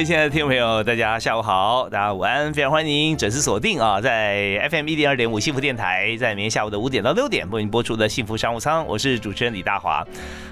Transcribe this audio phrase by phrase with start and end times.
[0.00, 10.02] 位亲爱的听众朋友，大家下午好，大家午安，非常欢迎准时锁定啊，在 FM 一点二点五幸福电台，在明天下午的五点到六点为您播出的幸福商务舱，我是主持人李大华。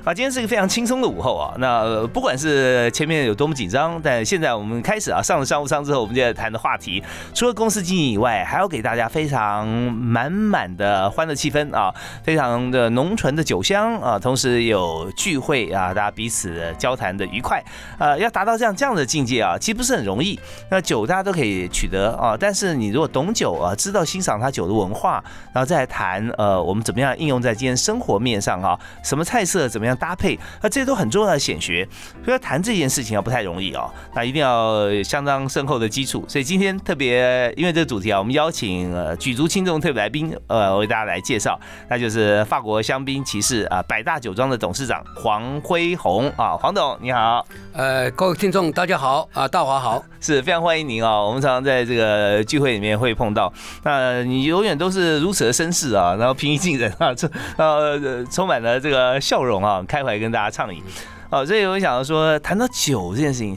[0.05, 7.03] 啊，今天是一个非常轻松的午后啊，那不管是前面有多么紧张，但现在我们开始啊，上了商务舱之后，我们就要谈的话题，
[7.33, 11.91] 除了公司经营以外，还要给大家非常满满的欢乐气氛啊，
[12.23, 17.63] 非常的浓醇的酒香啊，同时有聚会啊，大家彼此交谈的愉快，
[17.99, 19.29] 呃，要达到这样这样的境。
[19.29, 20.39] 界啊，其实不是很容易。
[20.71, 25.23] 那酒大家都可以取得啊，但是你如果懂酒啊，知道欣赏它酒的文化，
[25.53, 28.79] 然后再谈呃，我们怎么样应用在今天生活面上啊？
[29.03, 30.39] 什么菜色怎么样搭配？
[30.63, 31.87] 那这些都很重要的显学。
[32.25, 33.89] 所以谈这件事情啊，不太容易啊。
[34.15, 36.25] 那一定要相当深厚的基础。
[36.29, 47.47] 所以今天特别因为这个主题啊，我们邀请呃举足轻重特别来宾呃为大家来介绍，那就是法国香槟骑士啊百大酒庄的董事长黄辉宏啊，黄董你好。
[47.73, 49.28] 呃，各位听众大家好。
[49.33, 51.23] 啊，大华好， 是非常欢迎您啊！
[51.23, 60.83] 我们常常在这个聚会里面会碰到，那你永远都是如此的绅士啊，然后平易近人啊， 这呃充满了这个笑容啊，开怀跟大家畅饮
[61.31, 63.57] 哦，所以我想说，谈到酒这件事情。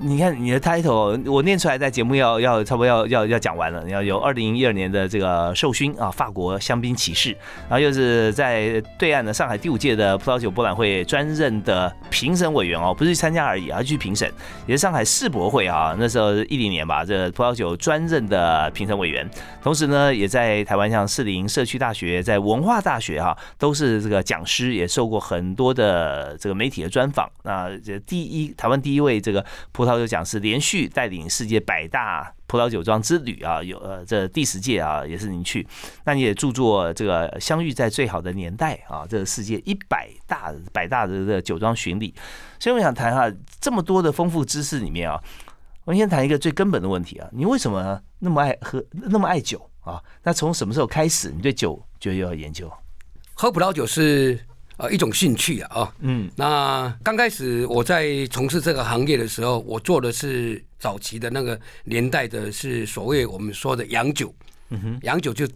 [0.00, 3.82] 你看你的 title，我念出来在节目要要差不多要要要讲完了。
[3.84, 7.30] 你要有二零一二年的这个授勋啊，法国香槟骑士，
[7.68, 14.30] 然后又是在对岸的上海第五届的葡萄酒博览会专任的评审委员哦，不是去参加而已，而去评审，
[14.68, 19.28] 也是上海世博会啊，那时候一零年吧，这葡萄酒专任的评审委员。
[19.60, 27.28] 同时呢，也在台湾像士林社区大学、在文化大学哈，都是这个讲师，也受过很多的这个媒体的专访。
[27.42, 35.66] 那这第一台湾第一位这个葡葡萄酒讲是连续带领世界百大葡萄酒庄之旅啊，有呃这第十届啊，也是您去。
[36.04, 42.14] 那你也著作这个相遇在最好的年代啊，这个世界一百大百大的这个酒庄巡礼。
[42.58, 45.20] 所以我想谈哈这么多的丰富知识里面啊，
[45.84, 50.02] 我们先谈一个最根本的问题啊，你为什么那么爱喝那么爱酒啊？
[50.22, 52.72] 那从什么时候开始你对酒就要研究？
[53.34, 54.38] 喝葡萄酒是。
[54.78, 64.32] 呃，一种兴趣啊，啊，嗯，那刚开始我在从事这个行业的时候，我做的是早期的那个年代的，是所谓我们说的洋酒，
[64.70, 65.48] 嗯哼，洋酒就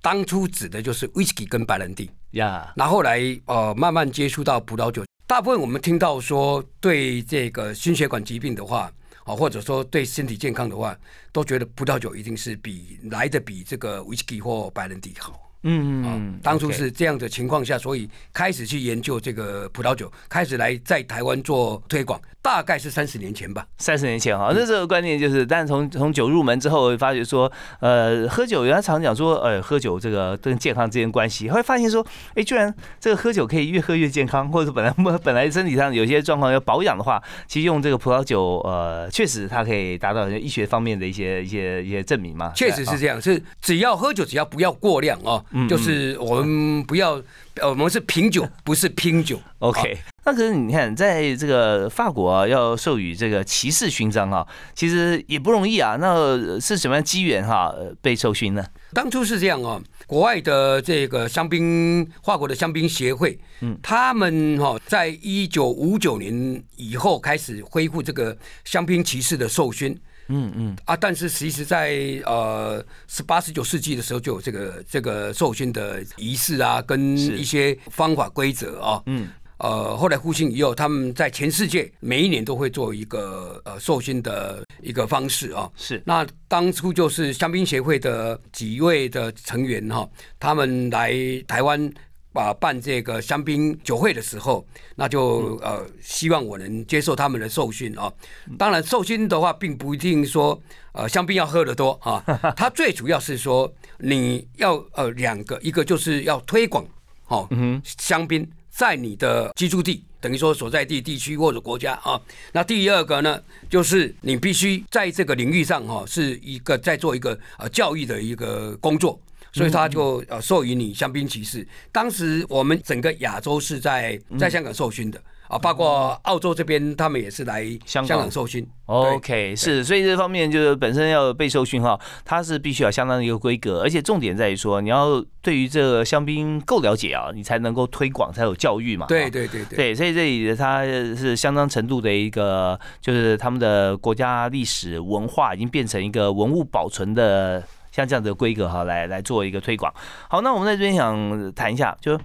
[0.00, 2.10] 当初指的就是 whisky 跟白兰地。
[2.30, 8.90] 呀，那后来呃慢慢接触到葡萄酒，大部分我们听到说对这个心血管疾病的话，
[9.24, 10.96] 啊，或者说对身体健康的话，
[11.32, 15.49] 都觉得葡萄酒一定是比来的比这个 whisky 或白兰地好。
[15.62, 22.20] 嗯嗯，当初是这样的情况下，所以开始去研究这个葡萄酒，开始来在台湾做推广。
[22.42, 32.02] 大概是三十年前吧，三十年前哈，那这个观念就是，但是从从酒入门之后，发觉说，呃，喝酒原来常讲说，呃，喝酒这个跟健康之间关系，会发现说，
[32.34, 34.90] 哎，居然这个喝酒可以越喝越健康，或者本来
[35.22, 42.50] 本来身体上有些状况要保养的话，其实用这个葡萄酒，呃，确实它可以达到医学方面的一些一些一些证明嘛。
[42.56, 47.22] 确实是这样，是只要喝酒，只要不要过量哦，就是我们不要。
[47.62, 49.38] 我们是品酒，不是拼酒。
[49.58, 55.98] OK，那可是你看，在这个法国啊，要授予这个骑士勋章啊，其实也不容易啊。
[56.00, 58.64] 那是什么样机缘哈被授勋呢？
[58.94, 68.34] 当初是这样啊，国外的这个香槟，法国的香槟协会，嗯，他们哈在一九五九年以后开始恢复这个
[68.64, 70.00] 香槟骑士的授勋。
[70.30, 79.02] 嗯嗯啊，但是其实，在呃十八十九世纪的时候，就有这个这个授勋的仪式啊，跟一些方法规则啊。
[79.06, 79.28] 嗯
[79.58, 85.68] 呃，后来复兴以后，他们在全世界每一年都会做一个呃授勋的一个方式啊。
[85.76, 90.08] 是那当初就是香槟协会的几位的成员哈，
[90.38, 91.12] 他们来
[91.46, 91.92] 台湾。
[92.32, 98.12] 把办这个香槟酒会的时候，那就呃希望我能接受他们的受训啊。
[98.56, 100.60] 当然，受训的话，并不一定说
[100.92, 102.22] 呃香槟要喝得多啊。
[102.56, 106.86] 它最主要是说你要呃两个，一个就是要推广
[107.26, 107.48] 哦
[107.84, 112.20] 香槟在你的居住地，等于说所在地地区或者国家啊。
[112.52, 119.20] 那第二个呢，就是你必须在这个领域上哈，是一个在做一个呃教育的一个工作。
[119.52, 121.66] 所以他就呃授予你香槟骑士。
[121.92, 125.20] 当时我们整个亚洲是在在香港授勋的。
[125.50, 128.64] 啊，包括澳洲这边，他们也是来香港受训。
[128.86, 139.06] OK，是，所以这方面就是本身要被受训哈，它是必须要相当的一个规格，而且重点在于说，你要对于这个香槟够了解啊，你才能够推广，才有教育嘛。
[139.08, 139.76] 对对对对。
[139.76, 147.60] 对，所以这里它是相当程度的一个，就是他们的国家历史文化已经变成一个文物保存的
[147.92, 149.92] 像这样的规格哈，来来做一个推广。
[150.28, 152.18] 好，那我们在这边想谈一下，就。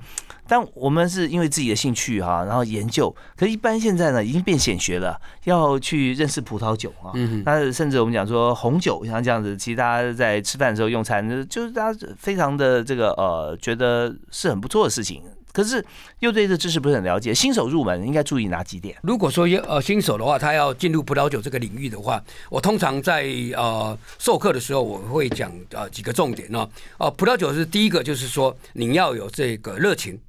[0.47, 3.15] 但我们是因为自己的兴趣哈，然后研究。
[3.35, 7.09] 可一般现在呢，已经变显学了，要去认识葡萄酒啊。
[7.15, 7.41] 嗯。
[7.44, 15.23] 那甚至我们讲说红酒，像这样子，其实大家在吃饭的时候用餐，就是大家非常的这个呃，觉得是很不错的事情。
[15.55, 15.83] 可是
[16.19, 18.97] 又对这知识不是很了解，新手入门应该注意哪几点？
[19.03, 23.25] 如果说要呃新手的话，他要进入葡萄酒这个领域的话，我通常在
[23.55, 26.69] 呃授课的时候，我会讲呃几个重点呢。
[26.97, 30.19] 哦，葡萄酒是第一个，就是说你要有这个热情。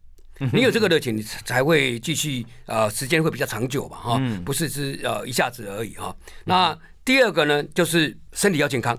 [0.53, 6.15] 你有这个热情，你才会继续呃，时间会比较长久嘛，哈，不是是呃一下子而已哈。
[6.45, 8.95] 那第二个呢，就是身体要健康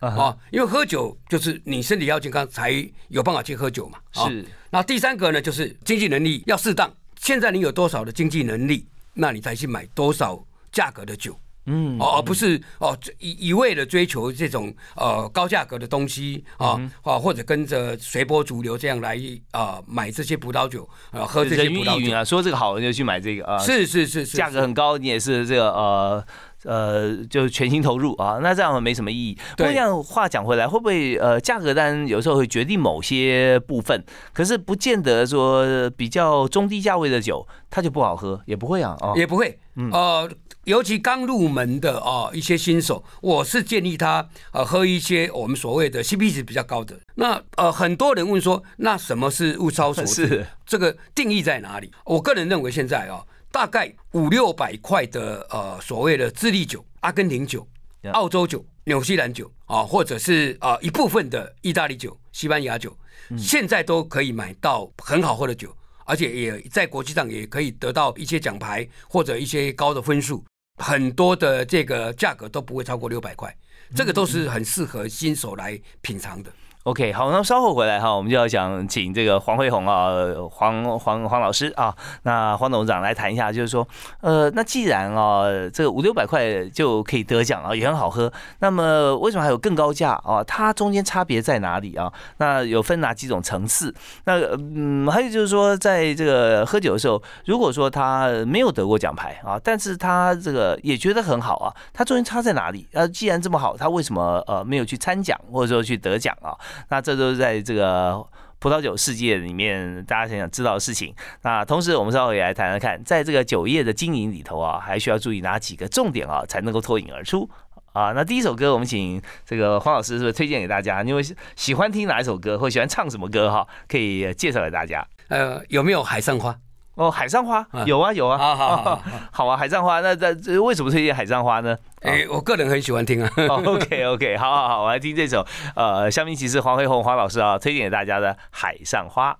[0.00, 3.98] 啊，因为喝酒就是你身体要健康才有办法去喝酒嘛。
[4.12, 4.44] 是。
[4.72, 6.90] 那第三个呢，就是经济能力要适当。
[7.20, 10.42] 现在你有多少的经济能力，那你才去买多少
[10.72, 11.38] 价格的酒。
[11.66, 19.20] 嗯，哦，而不是哦，一一味的追求这种呃高价格的东西啊啊，或者跟着随波逐流这样来
[19.50, 26.26] 啊买这些葡萄酒啊喝这些葡萄酒啊，说这个好你就去买这个啊，是是是是，价格很高你也是这个呃。
[26.64, 29.38] 呃，就全心投入啊，那这样没什么意义。
[29.56, 39.58] 不过这样话讲回来，会不会呃，价格单有时候会决定某些部分，可是不见得说比较中低价位的酒它就不好喝，也不会啊，也不会。
[39.74, 40.30] 嗯呃，
[40.64, 46.94] 尤其刚入门的啊一些新手，我是建议他呃喝一些我们所谓的 CP 值比较高的。
[47.14, 50.46] 那呃，很多人问说，那什么是物超所值？
[50.66, 51.90] 这个定义在哪里？
[52.04, 53.24] 我个人认为现在啊。
[53.52, 57.68] 大概五六百块的呃所谓的智利酒、阿根廷酒、
[58.12, 62.96] 澳洲酒、纽西兰酒啊，或者是啊一部分的意大利酒、西班牙酒，
[63.36, 65.76] 现在都可以买到很好喝的酒，
[66.06, 70.42] 而且也在国际上也可以得到一些奖牌或者一些高的分数，
[70.82, 73.54] 很多的这个价格都不会超过六百块，
[73.94, 76.50] 这个都是很适合新手来品尝的。
[76.84, 80.08] OK，好，那稍后回来哈，我们就要想请这个黄慧红啊，
[80.50, 81.94] 黄黄黄老师啊，
[82.24, 83.86] 那黄董事长来谈一下，就是说，
[84.20, 90.42] 呃，那既然啊，这个五六百块就可以得奖啊，也很好喝，那么为什么还有更高价啊？
[90.42, 92.12] 它中间差别在哪里啊？
[92.38, 93.94] 那有分哪几种层次？
[94.24, 102.88] 那嗯，还有就是说，在这个喝酒的时候，如果说他没有得过奖牌啊，但是他这个也觉得很好啊，他中间差在哪里？
[102.92, 106.50] 呃，既然这么好，他为什么呃没有去参奖或者说去得奖啊？
[106.88, 108.24] 那这都是在这个
[108.58, 111.14] 葡萄酒世界里面，大家想想知道的事情。
[111.42, 117.50] 那同时，我们稍后也来谈谈看，在这个酒业的经营里头啊，还需要注意哪几个重点啊，才能够脱颖而出
[117.92, 118.12] 啊？
[118.12, 121.02] 那第一首歌，我们请这个黄老师是不是推荐给大家？
[121.02, 121.22] 因为
[121.56, 125.06] 喜欢听哪一首歌，或喜欢唱什么歌哈，可以介绍给大家。
[125.28, 126.56] 呃，有没有海上花？
[126.94, 129.02] 哦，海上花有啊有啊，好好
[129.32, 131.76] 好啊，海上花，那这这为什么推荐海上花呢？
[132.02, 133.30] 哎，我个人很喜欢听啊。
[133.48, 139.36] OK OK，好好好，我来听这首呃，香槟骑士黄飞鸿黄老师啊，推荐给大家的海上花。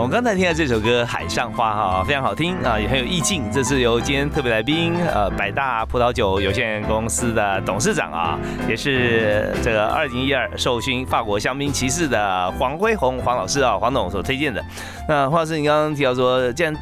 [0.00, 3.52] 我们刚才听到这首歌《海上花》哈，非常好听啊，也很有意境。
[3.52, 14.64] 这是由今天特别来宾呃，百大葡萄酒有限公司的董事长啊，也是这个二零一二授勋法国香槟骑士的黄辉宏黄老师啊，黄董所推荐的。
[15.06, 16.74] 那黄老师，你刚刚提到说，既然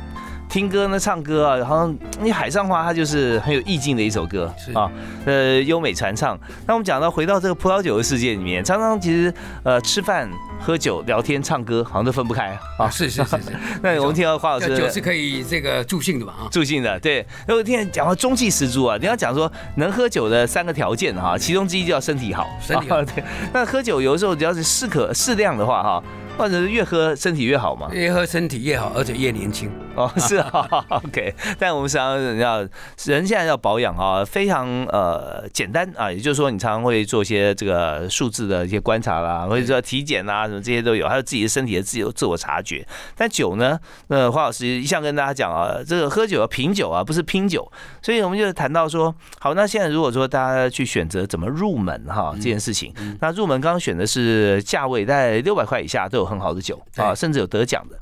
[0.48, 4.90] 听歌呢，唱歌啊，好像你《海上花》它就是很有意境的一首歌啊，
[5.26, 6.38] 呃，优美传唱。
[6.66, 10.28] 那我们讲到回到这个葡萄酒的世界里面，常常其实呃吃饭、
[10.58, 12.88] 喝酒、聊天、唱歌，好像都分不开啊。
[12.88, 13.52] 是是是是。
[13.82, 16.32] 那我们听到华老师，酒是可以这个助兴的嘛？
[16.40, 17.24] 啊，助兴的，对。
[17.46, 22.48] 那我听讲话中气十足啊，你要讲说能喝酒的三个条件哈，其中之一就要身体好。
[22.60, 23.04] 身体好。
[23.04, 23.22] 对。
[23.52, 26.02] 那喝酒有的时候只要是适可适量的话哈。
[26.38, 27.90] 或者是越喝身体越好嘛？
[27.92, 30.10] 越喝身体越好，而且越年轻哦。
[30.16, 31.34] 是啊， OK。
[31.58, 32.60] 但我们常常要
[33.04, 42.86] 人现在要保养啊，非常呃简单啊，也就是说你常常会做一些这个数字的一些观察啦，或者说体检啊什么这些都有，还有自己的身体的自由自我察觉。
[43.16, 43.76] 但酒呢，
[44.06, 47.68] 那黄老师一向跟大家讲啊，这个喝酒要品酒啊，不是拼酒。
[48.00, 56.27] 所以我们就谈到说，好，那现在如果说大家去选择怎么入门哈这件事情，那入门刚刚选的是价位在六百块以下都有。
[56.28, 57.98] 很好的酒啊，甚至有得奖的。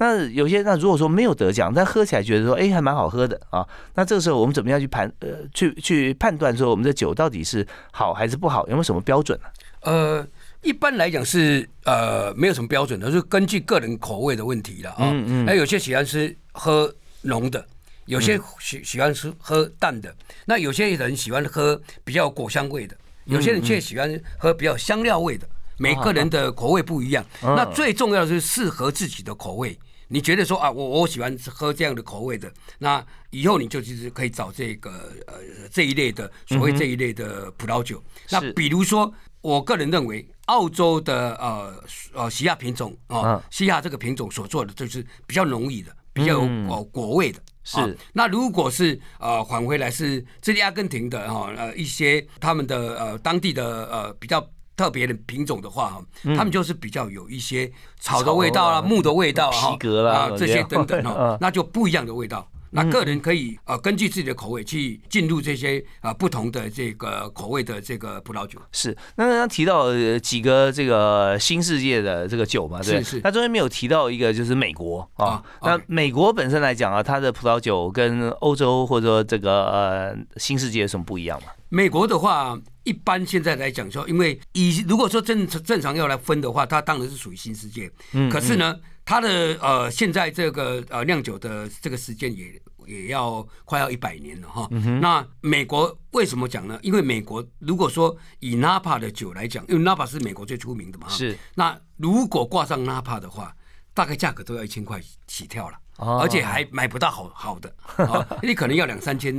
[0.00, 8.64] 那有些那如果说没有得奖，但喝起来觉得说哎还蛮好喝的啊，那这个时候我们怎么样去判呃去去判断说我们的酒到底是好还是不好？
[8.68, 9.46] 有没有什么标准呢？
[9.80, 10.26] 呃，
[10.62, 14.98] 一般来讲是呃没有什么标准的，是根据个人口味的问题了啊。
[15.00, 15.44] 嗯嗯。
[15.44, 16.92] 那有些喜欢吃喝
[17.22, 17.66] 浓的，
[18.06, 25.44] 有些喜喜欢吃喝淡的，那有些人喜欢喝比较果香味的，有些人却喜欢喝比较香料味的。
[25.78, 29.78] 每个人的口味不一样，那最重要的是适合自己的口味。
[30.10, 34.90] 你觉得说啊，我我喜欢喝这样的口味的，那以后你就其实可以找这个
[35.26, 35.34] 呃
[35.70, 38.02] 这一类的所谓这一类的葡萄酒。
[38.30, 47.38] 那比如说，我个人认为澳洲的呃呃西亚品种啊，西亚这个品种所做的就是比较浓郁的，比较有果果味的。
[47.62, 47.94] 是。
[48.14, 54.40] 那如果是呃返回来是这里阿根廷的哈呃一些他们的呃当地的呃比较。
[54.78, 56.04] 特别的品种的话，哈，
[56.36, 62.48] 他们就是比较有一些草的味道啊、木的味道啊、皮革啦这些等等哈， 那就不一样的味道。
[62.70, 68.60] 那个人可以呃根据自己的口味去进入这些啊不同的这个口味的这个葡萄酒。
[68.72, 73.20] 是，那刚刚提到几个这个新世界的这个酒嘛，对，是。
[73.22, 81.48] 那中间没有提到一个就是美国啊，那美国本身来讲啊，它的葡萄酒跟欧洲或者说这个呃新世界有什么不一样吗？
[81.70, 87.90] 美国的话，一般现在来讲说，因为以如果说正正常要来分的话，它当然是属于新世界。
[88.12, 88.30] 嗯。
[88.30, 88.74] 可是呢？
[89.08, 94.68] 它的呃，现在这个呃酿酒的这个时间也也要快要一百年了哈。
[95.00, 96.78] 那美国为什么讲呢？
[96.82, 101.08] 因为美国如果说以 Napa 的酒来讲，因为 Napa 是美国最出名的嘛。
[101.08, 101.34] 是。
[101.54, 103.56] 那如果挂上 Napa 的话，
[103.94, 105.78] 大概价格都要一千块起跳了，
[106.20, 107.74] 而且还买不到好好的，
[108.44, 109.34] 你可能要两三千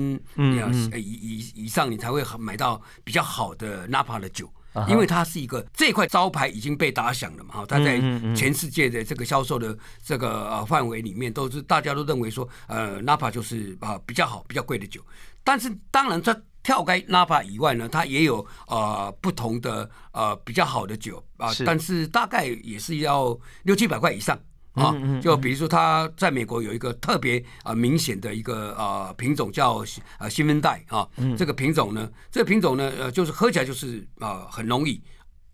[0.95, 4.51] 以以以上，你才会买到比较好的 Napa 的酒。
[4.87, 7.99] 因为它是一个这块招牌已经被打响了嘛，哈，它在
[8.35, 15.01] 全世界的这个销售的这个呃范围里面，都是大家都认为说，呃，Napa 就是啊比较好、比较贵的酒。
[15.43, 24.39] 但是当然，它跳开 Napa 以外呢，它也有呃不同的呃比较好的酒啊，但是大概也是要六七百块以上。
[24.73, 29.83] 啊，就比如说，它在美国有一个特别啊明显的一个啊品种叫
[30.19, 31.07] 呃新芬带啊，
[31.37, 35.01] 这个品种呢，这个品种呢呃就是喝起来就是啊很浓郁，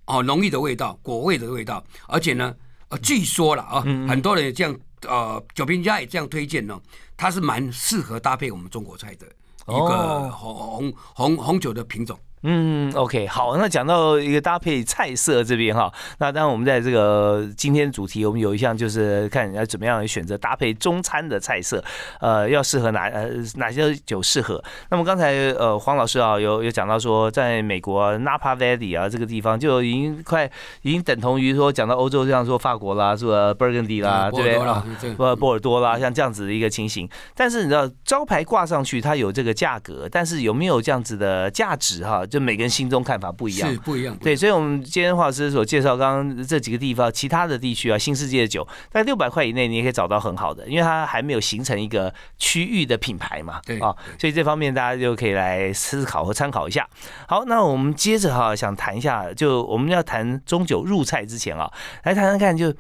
[0.06, 2.54] 哦浓郁的味道，果味的味道，而且呢
[2.90, 6.80] 呃据说了啊，很多人也这样呃酒评家也这样推荐呢，
[7.16, 9.26] 它是蛮适合搭配我们中国菜的
[9.68, 12.20] 一个红红红红酒的品种。
[12.48, 21.84] 嗯，OK，好，那讲到一个搭配菜色这边哈，那当然我们在这个今天主题，我们有一项就是看要怎么样选择搭配中餐的菜色，
[22.20, 24.64] 呃，要适合哪呃哪些酒适合。
[24.92, 30.48] 那么刚才呃黄老师啊有有讲到说，在美国 Napa Valley 啊这个地方就已经快
[30.84, 35.36] 已经等同于说讲到欧洲这样说法国啦，是吧？Burgundy 啦，对不对？
[35.36, 37.10] 波尔多啦，像这样子的一个情形。
[37.34, 42.24] 但是你知道招牌挂上去，它有这个价格，但是有没有这样子的价值哈？
[42.36, 44.14] 就每个人心中看法不一样，是不一样。
[44.18, 53.62] 对，所以，我们今天华老师所介绍刚刚这几个地方，其他的地区啊，新世界的酒，在六百块以内，你也可以找到很好的，因为它还没有形成一个区域的品牌嘛。
[53.66, 56.86] 对啊，所以这方面大家就可以来思考和参考一下。
[57.26, 61.72] 好，那我们接着哈，想谈一下，就我们要谈中酒入菜之前啊，
[62.04, 62.74] 来谈谈看，就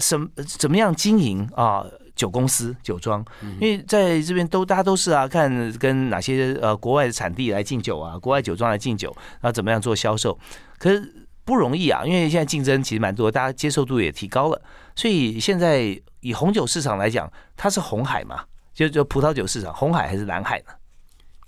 [0.00, 1.86] 什怎么样经营啊。
[2.16, 3.24] 酒公司、酒庄，
[3.60, 10.36] 因为在这边都大家都是啊，看跟哪些呃国外的产地来进酒啊，国外酒庄来进酒，然后怎么样做销售，
[10.78, 14.60] 可是不容易啊，因为现在竞争其实蛮多，大家接受度也提高了，
[14.96, 18.42] 所以现在以红酒市场来讲，它是红海嘛，
[18.74, 20.72] 就就葡萄酒市场，红海还是蓝海呢？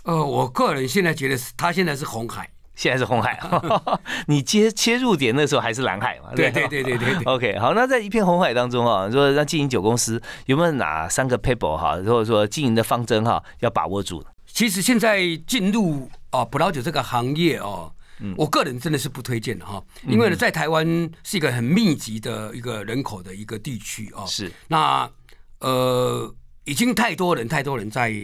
[0.05, 2.49] 呃，我个人现在觉得是它现在是红海。
[2.79, 3.37] 现在是红海，
[4.29, 6.31] 你接切入点那时候还是蓝海嘛？
[6.37, 7.13] 对对对对对。
[7.27, 14.25] OK，好，那在一片红海当中啊，说那经营酒公司，有没有哪三个 paper 哈，或者说经营的方针哈，要把握住？
[14.47, 17.93] 其实现在进入啊葡萄酒这个行业哦，
[18.37, 20.87] 我个人真的是不推荐的哈，因为呢，在台湾
[21.25, 25.11] 是一个很密集的一个人口的一个地区哦，是那
[25.59, 26.33] 呃，
[26.63, 28.15] 已经太多人太多人在。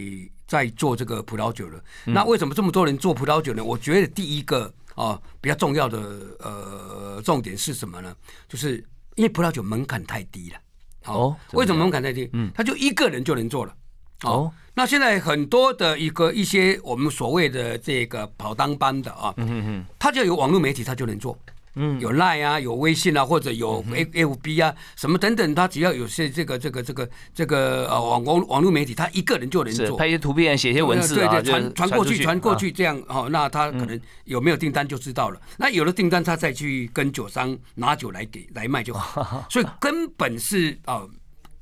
[0.47, 3.63] 在做这个葡萄酒了，那为什么这么多人做葡萄酒呢？
[3.63, 5.99] 我觉得第一个啊比较重要的
[6.39, 8.15] 呃重点是什么呢？
[8.47, 8.77] 就是
[9.15, 10.57] 因为葡萄酒门槛太低了。
[11.05, 12.29] 哦，为什么门槛太低？
[12.33, 13.75] 嗯，他就一个人就能做了。
[14.23, 21.37] 哦，那现在很多的一个一些我们所谓的这个跑当班的啊，嗯嗯嗯，他就有网络媒体，他就能做。
[21.75, 35.39] 嗯，有 Line 啊，有微信啊，或者有 A F B 啊，什么等等，他只要有些这个这个这个这个呃网网网络媒体，他一个人就能做，拍一些图片，写些文字对对，传传过去，传过去，这样哦，那他可能有没有订单就知道了。
[35.57, 39.45] 那有了订单，他再去跟酒商拿酒来给来卖就好。
[39.51, 41.03] 所以根本是啊，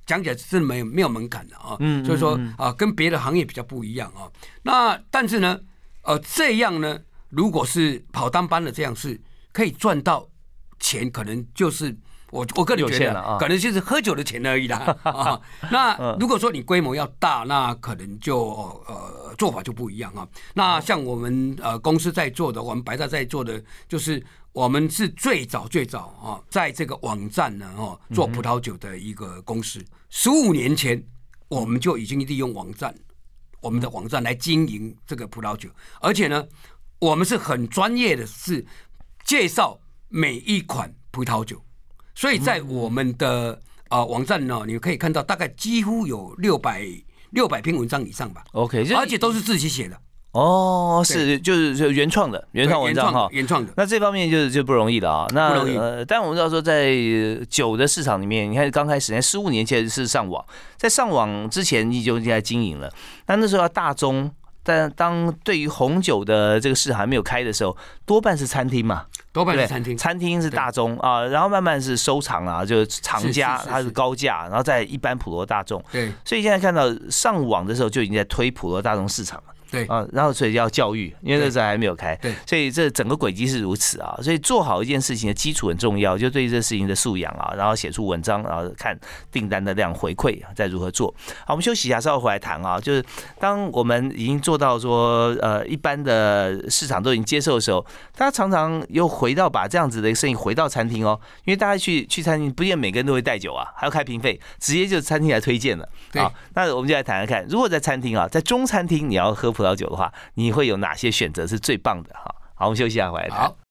[0.05, 1.75] 讲起来是没有没有门槛的啊。
[1.79, 4.29] 嗯，所以说啊，跟别的行业比较不一样啊。
[4.62, 5.60] 那但是呢，
[6.03, 9.20] 呃，这样呢，如果是跑单班的这样是
[9.54, 10.28] 可以赚到
[10.80, 11.96] 钱，可能就是
[12.32, 14.98] 我我个人觉得，可能就是喝酒的钱而已啦。
[15.04, 15.40] 啊，
[15.72, 18.38] 那如果说你规模要大，那可能就
[18.88, 20.28] 呃做法就不一样啊。
[20.54, 24.22] 那像我们呃公司在做的，我们白大在做的就是。
[24.54, 29.84] 我们是最早最早啊，在这个网站呢，哦，做葡萄酒的一个公司。
[30.12, 31.04] 十五年前，
[31.48, 32.94] 我们就已经利用网站，
[33.62, 35.68] 我们的网站来经营这个葡萄酒，
[36.00, 36.46] 而且呢，
[37.00, 38.64] 我们是很专业的，是
[39.24, 41.62] 介绍每一款葡萄酒。
[42.15, 46.88] 所以在我们的啊网站呢，你可以看到，大概几乎有六百
[47.32, 48.44] 六百篇文章以上吧。
[48.51, 50.00] OK，而且都是自己写的。
[50.34, 53.72] 哦，是就是就原创的原创文章哈，原创的。
[53.77, 55.27] 那这方面就是就不容易了啊。
[55.32, 56.92] 那呃，但我们知道说，在
[57.48, 60.44] 酒的市场里面，你看刚开始，十五年前是上网，
[60.75, 62.92] 在上网之前你就在经营了。
[63.27, 64.32] 那那时候要大宗，
[64.63, 75.84] 但当对于红酒的这个市场还没有开的时候，多半是餐厅嘛，多半是餐厅，餐厅是大宗啊，然后慢慢是收藏啊，就是藏家它是高价，然后在一般普罗大众。
[75.91, 79.53] 对，所以现在看到上网的时候就已经在推普罗大众市场了。
[79.74, 88.96] 对啊，然后所以要教育，因为那时候还没有开，对，所以这整个轨迹是如此啊，所以做好一件事情的基础很重要，就对这事情的素养啊，然后写出文章，然后看
[89.32, 91.12] 订单的量回馈，再如何做。
[91.48, 92.80] 好，我们休息一下，稍后回来谈啊。
[92.80, 93.03] 就是
[93.39, 97.84] 当我们已经做到说，呃，一般的市场都已经接受的时候，
[98.15, 105.89] 大家常常又回到把这样子的一个生意回到餐厅哦，因为大家去去餐厅，不见每个人都会带酒啊，还要开瓶费，直接就餐厅来推荐了。
[106.13, 112.13] 好，那我们就来谈谈看，如果在餐厅啊，在中餐厅你要喝葡萄酒的话，你会有哪些选择是最棒的？
[112.13, 113.29] 哈，好，我们休息一下，回来。
[113.29, 113.55] 好。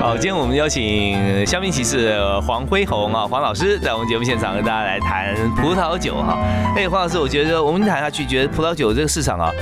[0.00, 6.38] 好，今天我们邀请香槟骑士黄辉宏啊，黄老师在我们节目现场跟大家来谈葡萄酒哈。
[6.76, 9.52] 哎，黄老师，我觉得我们谈下去，觉得葡萄酒这个市场啊。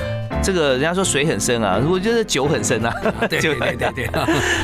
[0.43, 2.93] 这个人家说水很深啊，我觉得酒很深啊。
[3.27, 4.09] 对对对对，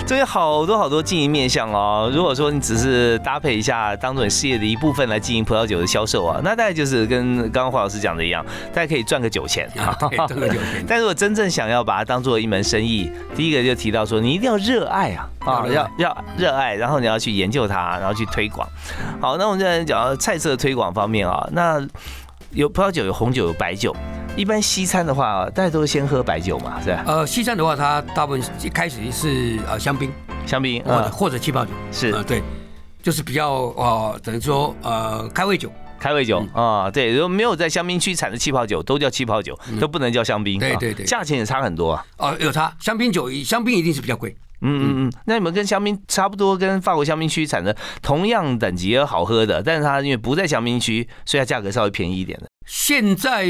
[0.07, 2.09] 这有 好多好多经营面向哦。
[2.13, 9.93] 如果说你只是搭配一下，当做你事业的一部分来经营葡萄酒的销售啊，那大概就是跟刚刚黄老师讲的一样，大家可以赚个酒钱啊，
[10.25, 10.85] 赚个酒钱。
[10.87, 18.65] 但如果真正想要把它当做一门生意，第一个就提到说，你一定要热爱啊啊，要要热爱，然后你要去研究它，然后去推广。
[19.19, 21.85] 好，那我们现在讲菜色推广方面啊，那
[22.51, 23.93] 有葡萄酒，有红酒，有白酒。
[24.35, 27.03] 一般西餐的话，大家都是先喝白酒嘛，是吧？
[27.05, 30.11] 呃，西餐的话，它大部分一开始是呃香槟，
[30.45, 32.11] 香槟或者或者气泡酒，是。
[32.11, 32.41] 呃对，
[33.03, 42.03] 就是比较呃等于说呃开胃酒，开胃酒啊，对，如果没有在香槟区产的气泡酒，都叫气泡酒，都不能叫香槟，对对对，价钱也差很多啊。
[42.17, 44.35] 哦，有差，香槟酒香槟一定是比较贵。
[44.65, 52.47] 嗯嗯嗯，那你们跟香槟差不多，跟法国香槟区产的同样等级好喝的，但是它因为不在香槟区，所以它价格稍微便宜一点的。
[52.65, 53.45] 现在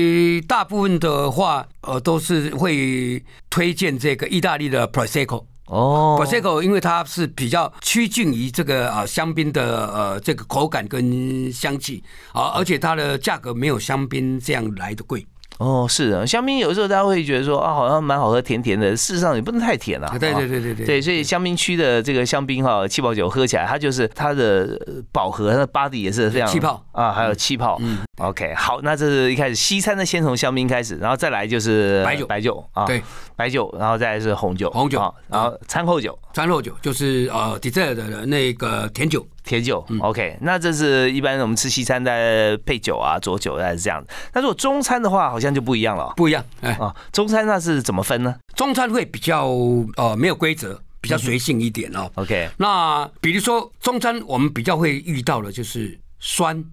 [0.47, 15.25] 大部分的话，呃，都是会推荐这个意大利的 Prosecco 哦，Prosecco 因为它是比较趋近于这个啊香槟的呃这个口感跟香气啊，而且它的价格没有香槟这样来的贵。
[15.63, 18.95] 哦，是的，香槟有时候大家会觉得说啊，好像蛮好喝，甜甜的。
[18.97, 20.07] 事实上也不能太甜了。
[20.19, 20.85] 对对对对对。
[20.85, 24.79] 对，所以香槟区的这个香槟哈气泡酒喝起来，它就是它的
[25.11, 27.77] 饱和，它的 body 也是非常气泡啊，还有气泡。
[27.81, 27.99] 嗯。
[28.19, 33.01] OK，好，那这是一开始西餐的，先从香槟开始，然后再来就是白酒，白酒啊，对，
[33.35, 39.25] 白酒，然后再来是红酒，红酒，然后餐后酒，餐后酒就是呃 dessert 的那个甜酒。
[39.43, 44.03] 甜酒，OK，那这是一般我们吃西餐在配酒啊，佐酒还是这样
[44.33, 46.71] 那如果中餐的话，好像就不一样了，不一样，哎。
[46.73, 48.35] 啊，中餐那是怎么分呢？
[48.55, 49.49] 中餐会比较
[49.97, 52.09] 呃没有规则，比较随性一点哦。
[52.15, 56.63] OK，那比如说中餐，我们比较会遇到的就是酸、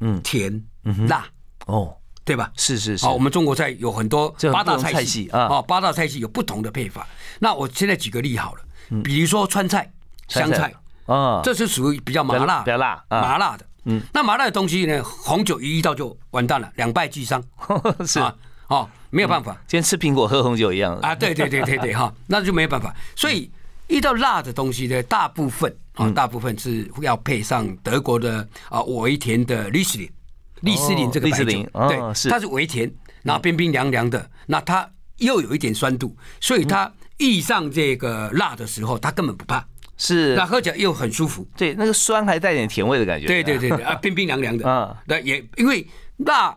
[0.00, 0.62] 嗯、甜、
[1.08, 1.26] 辣，
[1.66, 2.52] 哦，对吧？
[2.56, 3.06] 是是是。
[3.06, 5.28] 好，我们中国菜有很多八大菜系。
[5.30, 7.06] 啊，哦，八大菜系有不同的配法。
[7.38, 8.62] 那我现在举个例好了，
[9.02, 9.90] 比如说川菜、
[10.28, 10.72] 湘菜。
[11.08, 13.66] 啊，这是属于比较麻辣、比较辣、麻辣的。
[13.84, 17.42] 嗯，那麻辣的东西呢，红酒一遇到就完蛋了，两败俱伤。
[18.06, 18.20] 是。
[18.20, 18.34] 啊，
[18.68, 20.94] 哦，没有办法，今天吃苹果喝红酒一样。
[20.98, 21.14] 啊。
[21.14, 22.94] 对对对对对，哈， 那就没有办法。
[23.16, 23.50] 所以
[23.86, 30.10] 遇到辣的东西呢，大部分啊，大部分是要配上德国的啊维甜的利斯林，
[30.60, 32.28] 利斯林这个白酒，对，是。
[32.28, 32.92] 它是维甜，
[33.22, 39.64] 然后冰冰凉凉的，那它又有一点酸度，所以它遇上这个辣的时候，它根本不怕。
[39.98, 41.46] 是，那喝起来又很舒服。
[41.56, 43.26] 对，那个酸还带点甜味的感觉。
[43.26, 44.64] 对对对对啊， 冰冰凉凉的。
[44.66, 45.86] 嗯，那也因为
[46.18, 46.56] 辣，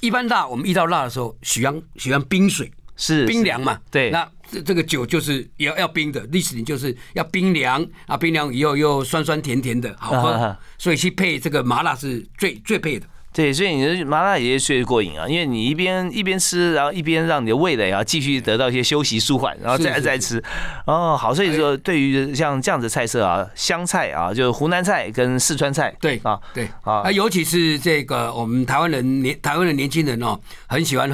[0.00, 3.80] 一般辣我们遇到辣的时候喜欢喜欢冰水，是冰凉嘛。
[3.90, 13.06] 对，那这这个酒就是要要冰的，历史里就是要冰凉啊，冰凉以后又酸酸甜甜的，好喝，所以去配这个麻辣是最最配的。
[13.32, 20.42] 对，所以你的麻辣也是过瘾啊，因为你一边一边吃，然后一边让你的味蕾啊继续得到一些休息舒缓，然后再再吃。
[20.86, 26.68] 哦，好，所以说对于像这样子菜色啊，湘菜啊，就是湖南菜跟四川菜，对啊，对。
[26.82, 31.10] 啊，尤其是这个我们台湾人年台湾的年轻人哦，很喜欢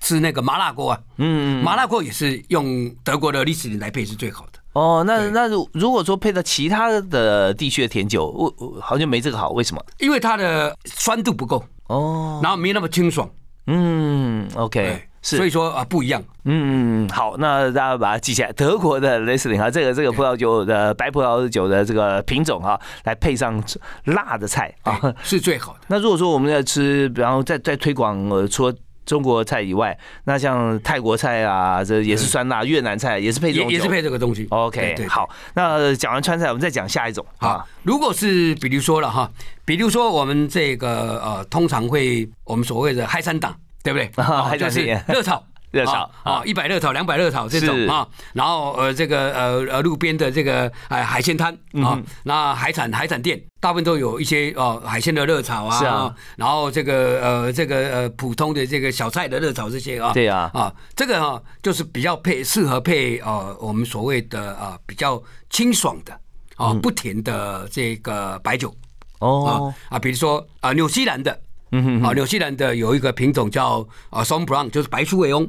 [0.00, 4.55] 吃那个麻辣锅啊，嗯，麻辣锅也是用德国的历史来配是最好的。
[4.76, 9.82] 哦，那那如如果说配到其他的地区的甜酒，我我好像没这个好，为什么？
[10.00, 13.26] 因为它的酸度不够哦，然后没那么清爽。
[13.68, 16.22] 嗯，OK，是，所以说啊不一样。
[16.44, 23.58] 嗯，好，那大家把它记起来，德国的雷司令啊，这个这个葡萄酒的白葡萄酒的这个品种啊，来配上
[24.04, 25.78] 辣的菜啊，是最好的。
[25.86, 28.70] 那如果说我们要吃，然后再再推广呃，说。
[29.06, 34.46] 中国菜以外，那像泰国菜啊，这也是酸辣；越南菜也是配这种也是配这个东西。
[34.50, 37.66] OK，好，那讲完川菜，我们再讲下一种好。
[37.84, 39.30] 如果是比如说了哈，
[39.64, 44.10] 比如说我们这个呃，通常会我们所谓的嗨三档，对不对？
[44.58, 45.42] 就是热炒。
[45.76, 60.50] 热炒啊，一百热炒，两百热炒这种啊，然后呃，这个呃呃，路边的这个哎海鲜摊啊，那海产海产店大部分都有一些哦海鲜的热炒啊，是啊，然后这个呃这个呃普通的这个小菜的热炒这些啊，对啊。
[60.54, 66.18] 啊，这个哈就是比较配适合配呃我们所谓的啊比较清爽的
[66.56, 68.74] 啊不甜的这个白酒
[69.20, 69.72] 哦。
[69.90, 71.38] 啊，比如说啊纽西兰的。
[71.72, 75.44] 嗯哼，啊，纽西兰的有一个品种叫啊 s o n Brown，就是白苏维翁，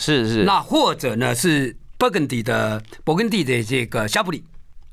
[0.00, 0.44] 是是。
[0.44, 4.42] 那或者呢是勃艮第的勃艮第的这个夏布里，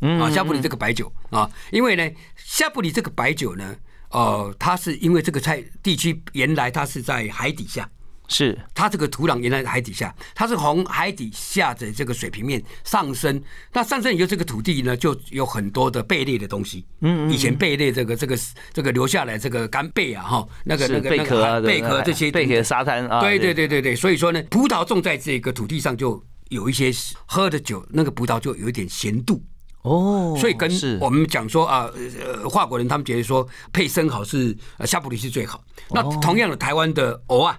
[0.02, 3.76] 啊夏布里这个白酒啊，因为呢夏布里这个白酒呢，
[4.12, 7.90] 呃，它是因为这个菜地区原来它是在海底下。
[8.28, 16.86] 是它这个土壤原来海底下，它是从海底下的这个水平面上升，那上升以后，这个土地呢就有很多的贝类的东西。
[17.02, 17.32] 嗯嗯。
[17.32, 18.38] 以前贝类这个这个
[18.74, 23.22] 这个留下来这个干贝啊哈，那个那个贝壳贝壳这些贝壳沙滩啊。
[23.22, 26.92] 对对对对对，所以说呢，葡萄种在这个土地上就有一些
[27.26, 29.42] 喝的酒，那个葡萄就有一点咸度。
[29.84, 30.36] 哦。
[30.38, 34.54] 所以跟我们讲说啊，呃，法国人他们觉得说配生蚝是
[34.86, 35.64] 夏普里是最好。
[35.92, 37.58] 那同样的，台湾的藕啊。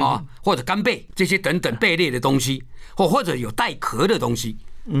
[0.00, 2.62] 啊，或者干贝这些等等贝类的东西，
[2.96, 4.56] 或或者有带壳的东西，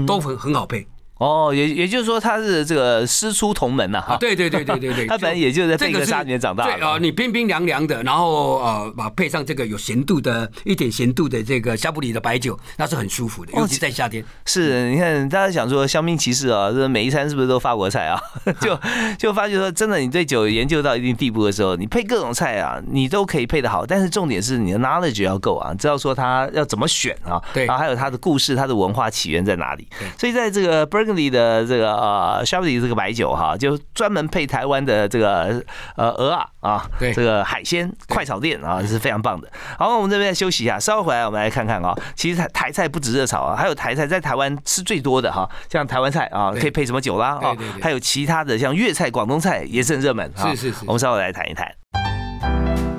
[0.06, 0.86] 都很很好配。
[1.18, 6.64] 哦，也也就是说，他是这个师出同门呐，哈，对对对对对 对，他本来也就在贝壳沙里面长大。
[6.64, 14.24] 对啊，你冰冰凉凉的，然后呃，把配上这个有咸度的一点咸度的这个夏布里的白酒，那是很舒服的，尤其在夏天。
[14.44, 18.20] 是，你看大家想说香槟骑士啊，这每一餐是不是都法国菜啊？
[18.60, 18.78] 就
[19.16, 23.86] 就发觉说，真的，你对酒研究到一定地步的时候，你配各种菜啊，你都可以配得好。
[23.86, 29.86] 但是重点是你的 knowledge 要够啊，知道说它要怎么选啊，对，然后还有它的故事、它的文化起源在哪里。
[30.18, 31.94] 所以在这个 Burgundy 的这个。
[31.94, 35.62] 呃 b l y 这个白酒哈，就专门配台湾的这个
[35.96, 39.48] 呃鹅啊啊，对，这个海鲜快炒店啊是非常棒的。
[39.78, 41.92] 好，我们这边休息一下，稍后回来我们来看看啊。
[42.14, 47.56] 其实台台菜不止热炒啊，还有台菜在台湾吃最多的哈，像台湾菜啊，可以配什么酒啦啊？
[47.82, 50.50] 还有其他的像粤菜、广东菜也是很热门啊。
[50.50, 52.93] 是是是，我们稍后来谈一谈。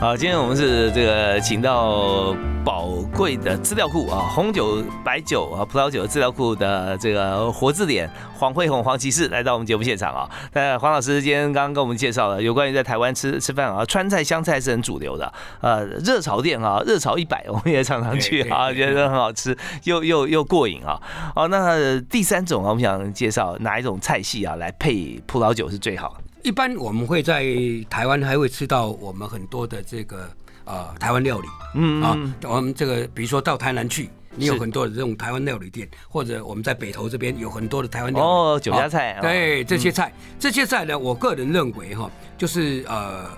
[0.00, 2.34] 好，今天我们是这个请到
[2.64, 10.26] 宝贵的资料库啊，红酒、白酒啊、葡萄酒资料库的这个活字典黄慧红黄骑士来到我们节目现场啊。
[10.54, 15.30] 那黄老师今天刚刚跟我们介绍了有关于在台湾吃吃饭啊，川菜湘菜是很主流的。
[15.60, 20.98] 呃，热炒店啊，热炒一百我们也常常去啊，觉得很好吃，又又又过瘾啊。
[21.34, 26.16] 好，那第三种啊，我们想介绍哪一种菜系啊，来配葡萄酒是最好。
[26.42, 27.44] 一般我们会在
[27.88, 30.30] 台湾还会吃到我们很多的这个
[30.64, 34.08] 呃台湾料理，嗯啊，我们这个比如说到台南去。
[34.36, 38.28] 你有很多的这种台湾料理店，或者我们在北投这边有很多的台湾料理。
[38.28, 39.18] 哦，酒家菜。
[39.20, 43.28] 对这些菜，这些菜呢，我个人认为哈，就是呃，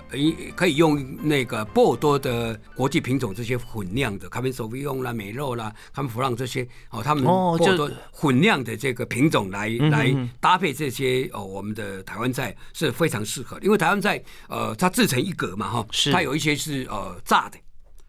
[0.55, 17.57] 可以用那个波尔多的国际品种这些混酿的，卡宾索菲用啦、美肉啦、卡弗朗这些哦，他们波尔多混酿的这个品种来来搭配这些哦，我们的台湾菜是非常适合，因为台湾菜呃，它自成一格嘛哈，它有一些是呃炸的。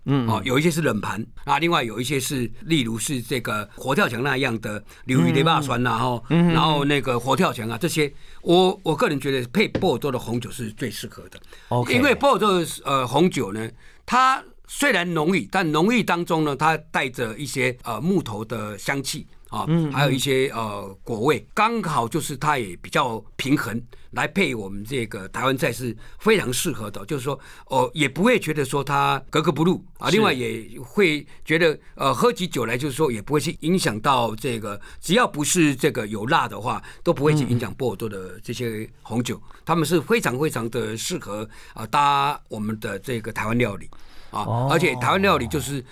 [0.07, 8.12] 嗯，哦，有一些是冷盘啊，另外有一些是，例如是这个活跳墙那样的流鱼雷霸酸呐，哈，然后那个活跳墙啊，这些，
[8.43, 11.40] 我我个人觉得配波尔多的红酒是最适合的。
[11.69, 13.69] OK，因为波尔多的呃红酒呢，
[14.05, 27.07] 它虽然浓郁，但浓郁当中呢，它带着一些呃木头的香气啊，还有一些呃果味，刚好就是它也比较平衡，来配我们这个台湾菜是非常适合的。
[27.07, 30.11] 就是说，哦，也不会觉得说它格格不入啊。
[30.11, 39.40] 另外也会觉得，呃，喝起酒来就是说，也不会去影响到这个，只要不是这个有辣的话，都不会去影响波尔多的这些红酒。
[39.64, 43.88] 他们是非常非常的适合啊搭我们的这个台湾料理。
[44.31, 45.85] 啊，而且台湾料理就是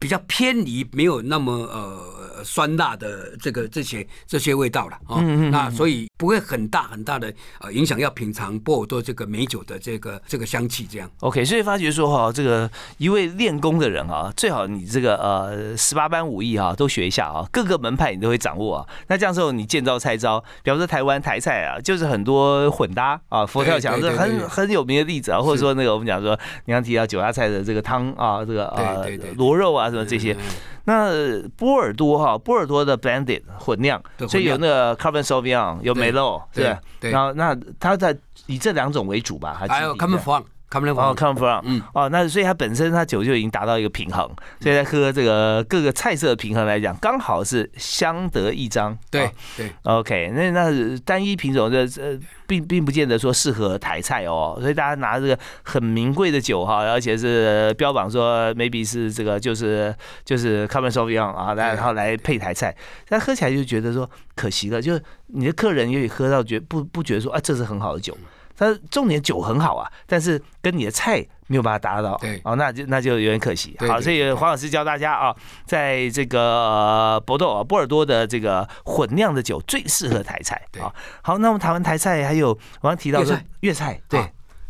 [0.00, 5.18] 比较偏离，没有那么呃酸辣的这个这些这些味道了啊。
[5.20, 6.08] 嗯那所以。
[6.18, 11.08] 不会很大很大的呃影响，要品尝波尔多这个美酒的这个这个香气，这样。
[11.20, 18.86] OK，所以发觉说哈，这个一位练功的人啊，最好你这个呃十八般武艺啊都学一下啊，各个门派你都会掌握啊。
[19.06, 30.36] 那这样时候你见招拆招，比方说台湾台菜啊，就是很多混搭啊，佛跳墙是很很有名的例子啊，或者说那个我们讲说你刚提到九大菜的这个汤啊，这个呃螺肉啊什么这些。
[30.84, 31.12] 那
[31.50, 37.12] 波尔多哈，波尔多的 blended 混酿，所以有那个 Cabernet Sauvignon，有梅洛，对对。
[37.12, 38.14] 然后那它在
[38.46, 40.44] 以这两种为主吧，还有 Cabernet Franc。
[40.70, 44.28] Come from，哦，Come from，嗯，哦，那所以它本身它酒就已经达到一个平衡，
[44.60, 48.96] 所以在喝这个各个菜色的平衡来讲，刚好是相得益彰。
[49.10, 62.76] 对对，OK，那那单一品种的呃，并并不见得说适合台菜哦，所以大家拿这个很名贵的酒哈，而且是标榜说 maybe 是这个就是就是 Come from 一样啊，然后来配台菜，
[63.08, 68.14] 但喝起来就觉得说可惜了，就是你的客人也许喝到觉不不觉得说啊这是很好的酒。
[68.58, 73.76] 它重点酒很好啊，但是跟你的菜没有办法达到，对，哦，那就那就有点可惜。
[73.88, 80.92] 好，所以黄老师教大家啊，在这个博豆啊波尔多的这个混酿的酒最适合台菜啊。
[81.22, 82.48] 好，那我们台湾台菜还有
[82.80, 84.20] 我刚提到的粤菜，对，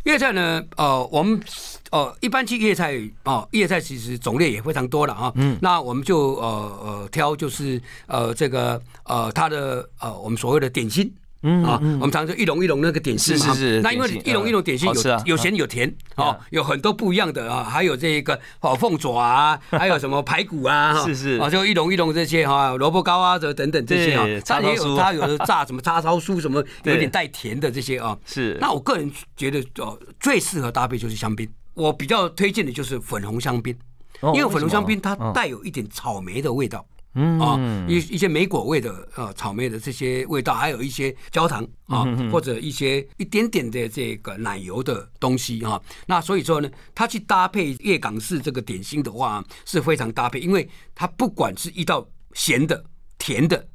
[0.03, 1.41] 粤菜呢，呃，我们
[1.89, 5.31] 呃一般去粤菜哦，粤菜其实种类也非常多了啊。
[5.33, 6.47] 嗯，那我们就呃
[6.83, 11.11] 呃挑就是呃这个呃它的呃我们所谓的点心。
[11.41, 13.81] 嗯啊，我们常说一笼一笼那个点心嘛，是是是。
[13.81, 21.37] 那因为一笼一笼点心有有咸有甜，哦，有很多不一样的啊，还有这个哦凤爪啊， 还有什么排骨啊，是是。
[21.37, 28.17] 啊，就一笼一笼这些哈，萝卜糕啊，这等等这些啊，它也有它有的炸什么叉烧酥什么， 有点带甜的这些啊。
[28.25, 28.57] 是。
[28.59, 33.73] 那我个人觉得哦，最适合搭配就是香槟，我比较推荐的就是粉红香槟，
[34.33, 36.85] 因为粉红香槟它带有一点草莓的味道。
[37.15, 45.81] 嗯啊，一一些莓果味的呃草莓的这些味道，还有一些焦糖啊，或者一些一点点的这个奶油的东西啊。
[46.05, 52.85] 那所以说呢，它去搭配粤港式这个点心的话是非常搭配，因为它不管是一道咸的、
[53.17, 53.67] 甜的，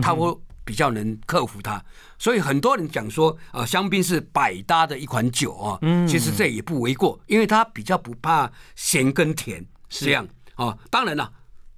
[0.00, 0.32] 它会
[0.64, 1.84] 比较能克服它。
[2.18, 5.76] 所以很多人讲说，呃，香槟是百搭的一款酒啊。
[5.82, 10.78] 嗯，其实这也不为过，因为它比较不怕咸跟甜，是这样啊。
[10.88, 11.32] 当然了。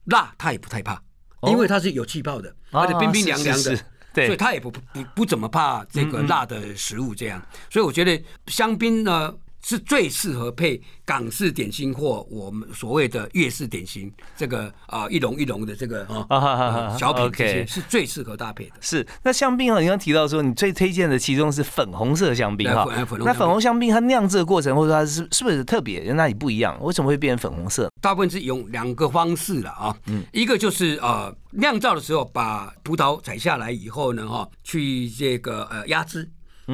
[0.09, 1.03] 辣他也不太怕，
[1.42, 3.77] 因为它是有气泡的，而且冰冰凉凉的，
[4.14, 4.81] 所以他也不不
[5.14, 7.14] 不怎么怕这个辣的食物。
[7.14, 7.40] 这样，
[7.71, 9.35] 所以我觉得香槟呢。
[9.62, 18.75] 是最适合配港式点心或我们所谓的粤式点心，这个啊一笼一笼的这个啊小品这些是最适合搭配的。
[18.81, 22.87] 是那香槟啊，你刚提到说你最推荐的其中是粉红色香槟哈，
[23.18, 26.79] 那粉红香槟它酿制的过程或者它是是不是特别那里不一样？
[26.83, 27.90] 为什么会变成粉红色？
[28.01, 36.31] 大部分是用两个方式了啊，嗯，一个就是呃酿造的时候把葡萄采下来以后呢哈，去这个呃压汁，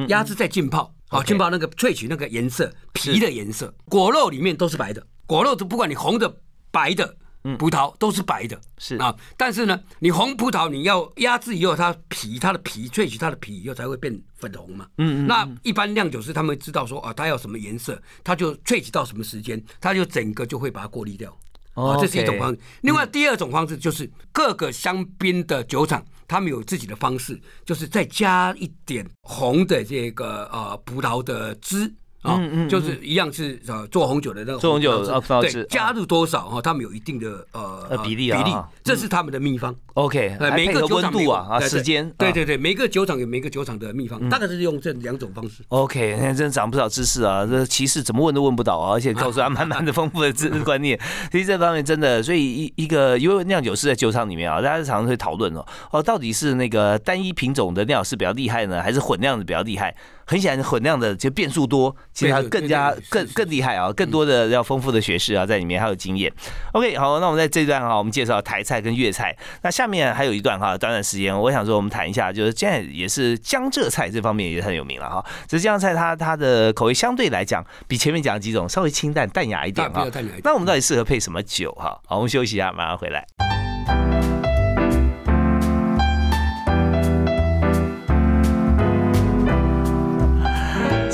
[0.07, 0.94] 压汁再浸泡。
[1.07, 6.37] 好，浸泡那个萃取那个颜色，皮的颜色，果肉里面都是白的，果肉都不管你红的、
[6.71, 7.15] 白的，
[7.59, 9.15] 葡萄都是白的，是啊。
[9.37, 14.87] 但是呢，你红葡萄你要压制以后，它皮它的皮萃取它的皮以后才会变粉红嘛。
[14.97, 15.27] 嗯嗯。
[15.27, 21.37] 那一般酿酒师他们知道说啊，它要什么颜色，它就萃取到什么时间，它就整个就会把它过滤掉。
[21.75, 22.59] 哦，这是一种方式。
[22.81, 26.03] 另外，第二种方式就是各个香槟的酒厂。
[26.27, 31.93] 他们有自己的方式，就是再加一点红的这个呃葡萄的汁。
[32.25, 35.05] 啊，就是一样是呃做红酒的那个做红酒
[35.41, 39.75] 对加入多少哈，他们有一定的呃比例啊，比例，这是他们的秘方。
[39.93, 45.63] OK，每个温度啊啊时间，对对对，每个酒厂有每个酒厂的秘方，大概是用这两种方式。
[45.69, 50.99] OK，现 在真的长不少知识啊，这骑士怎么问都问不到啊， 而且告诉 他满满的丰富的知识观念。
[51.31, 59.95] 其实这方面真的，所以一一个因为酿酒师在酒厂里面啊，大家常常会讨论哦哦，到底是那个单一品种的酿酒师比较厉害呢，还是混酿的比较厉害？
[60.27, 61.95] 很显然混酿的就变数多。
[62.15, 66.31] 其实他更加更更厉害啊，更多的要丰富的学识啊在里面，还有经验。
[66.71, 69.35] OK，好，那我们在这段哈，我们介绍台菜跟粤菜。
[69.61, 75.23] 那下面还有一段哈，短短时间，我想说我们谈一下，就是现在也是江浙菜这方面也很有名了哈。
[75.47, 80.07] 只是江浙菜它它的口味相对来讲比前面讲的几种稍微清淡淡雅一点哈。
[80.41, 81.99] 那我们到底适合配什么酒哈？
[82.05, 83.64] 好，我们休息一下，马上回来。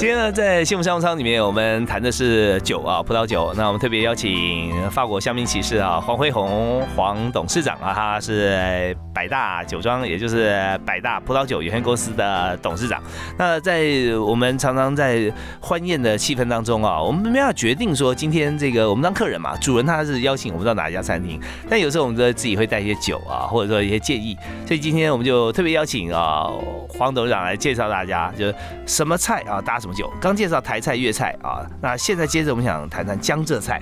[0.01, 3.53] 今天呢，在幸福商务舱里面，我们谈的是酒啊，葡萄酒。
[3.55, 12.99] 那我们特别邀请法国香槟骑士啊，黄辉宏黄董事长啊，他是百大酒庄，也就是百大葡萄酒有限公司的董事长。
[13.37, 13.85] 那在
[14.25, 24.35] 我们常常在欢宴的气氛当中啊，我们没法决定说今天这个我们当客人嘛，主人他是邀请我们到哪一家餐厅，但有时候我们都自己会带一些酒啊，或者说一些建议。
[24.65, 26.49] 所以今天我们就特别邀请啊
[26.89, 28.55] 黄董事长来介绍大家，就是
[28.87, 29.90] 什么菜啊搭什么。
[29.93, 30.11] 酒？
[30.19, 33.81] 刚介绍台菜、粤菜啊，那现在接着我们想谈谈江浙菜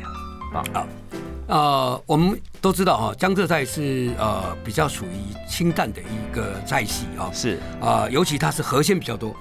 [0.54, 0.64] 啊。
[0.74, 0.88] 啊。
[1.48, 7.60] 呃，我们都知道哈，江浙菜是呃比较属于清淡的一个菜系啊，是。
[7.82, 9.36] 啊，尤其它是河鲜比较多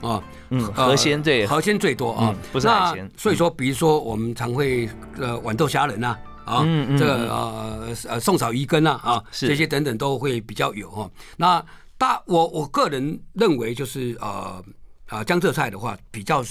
[0.00, 6.66] 啊，嗯，河鲜对，河鲜最多啊，不是海鲜，所以说，比如说我们常会呃豌豆虾仁呐啊，
[6.98, 11.08] 这个呃呃宋嫂鱼羹呐啊，这些等等都会比较有哈。
[11.36, 11.64] 那
[11.96, 14.60] 大我我个人认为就是呃。
[15.12, 16.42] 啊，江浙菜的话比较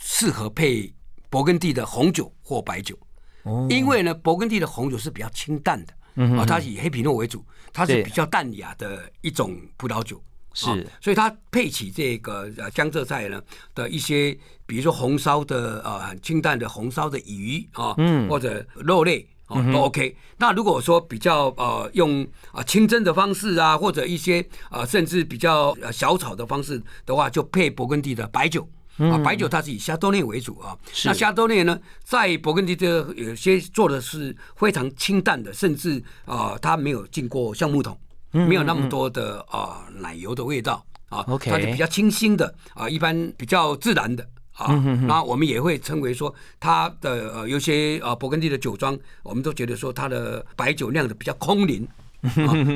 [0.00, 0.82] 适合配
[1.28, 2.96] 勃艮第的红酒或白酒，
[3.42, 10.22] 哦，因为呢，勃艮第的红酒是比较清淡的，嗯，啊，它以黑皮诺为主，它是比较淡雅的一种葡萄酒，
[10.54, 13.42] 是，所以它配起这个呃江浙菜呢
[13.74, 19.28] 的一些，比如说红烧的呃很清淡的红烧的鱼啊，嗯，或者肉类。
[19.48, 20.16] 哦，都 OK。
[20.36, 29.16] 那如果说比较呃用啊清蒸的方式啊，或者一些呃甚至比较小炒的方式的话，就配勃艮第的白酒啊。
[29.18, 30.76] 白酒它是以夏多内为主啊。
[31.04, 37.98] 那夏多内呢，在勃艮第这有些做的是非常清淡的，甚至啊它没有进过橡木桶，
[38.30, 41.24] 没有那么多的啊奶油的味道啊。
[41.26, 44.28] OK，它是比较清新的啊，一般比较自然的。
[44.58, 44.74] 啊，
[45.06, 51.86] 那我们也会称为说，它的呃有些呃勃艮第的酒庄，我们都觉得说它的白酒酿的比较空灵，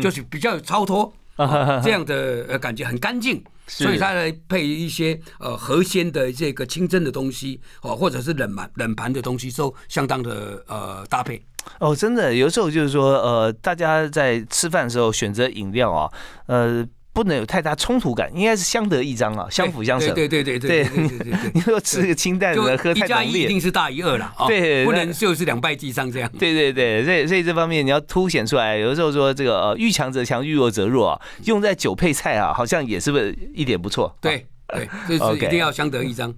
[0.00, 1.12] 就是比较超脱，
[1.82, 11.44] 这样的呃感觉很干净，所以它来配一些呃河鲜的这个清蒸的东西，哦或者是冷盘冷盘的东西，都相当的呃搭配。
[11.80, 16.08] 哦，真的，有时候就是说呃大家在吃饭的时候选择饮料啊，
[16.46, 16.86] 呃。
[17.12, 20.14] 不能有太大冲突感，应该是相得益彰啊，相辅相成。
[20.14, 21.50] 对对对对对对对。
[21.52, 24.32] 你说吃个清淡的，喝太浓烈，一定是大于二了。
[24.46, 26.30] 对，不能就是两败俱伤这样。
[26.38, 28.76] 对对对，所以所以这方面你要凸显出来。
[28.76, 34.16] 有的时候说这个呃，遇强则强，遇弱则弱啊，用在酒配菜啊，好像也是不是一点不错。
[34.20, 34.46] 对。
[35.06, 36.32] 对，就是一定要相得益彰。